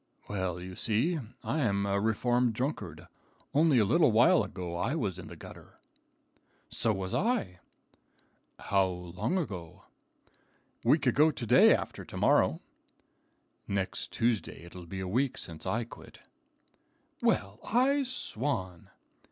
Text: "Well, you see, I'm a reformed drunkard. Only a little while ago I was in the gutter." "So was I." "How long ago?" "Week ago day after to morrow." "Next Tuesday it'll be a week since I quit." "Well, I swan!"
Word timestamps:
"Well, 0.27 0.59
you 0.59 0.75
see, 0.75 1.19
I'm 1.43 1.85
a 1.85 1.99
reformed 2.01 2.55
drunkard. 2.55 3.07
Only 3.53 3.77
a 3.77 3.85
little 3.85 4.11
while 4.11 4.43
ago 4.43 4.75
I 4.75 4.95
was 4.95 5.19
in 5.19 5.27
the 5.27 5.35
gutter." 5.35 5.79
"So 6.71 6.91
was 6.91 7.13
I." 7.13 7.59
"How 8.57 8.87
long 8.87 9.37
ago?" 9.37 9.83
"Week 10.83 11.05
ago 11.05 11.29
day 11.29 11.75
after 11.75 12.03
to 12.03 12.17
morrow." 12.17 12.61
"Next 13.67 14.11
Tuesday 14.11 14.63
it'll 14.63 14.87
be 14.87 15.01
a 15.01 15.07
week 15.07 15.37
since 15.37 15.67
I 15.67 15.83
quit." 15.83 16.17
"Well, 17.21 17.59
I 17.63 18.01
swan!" 18.01 18.89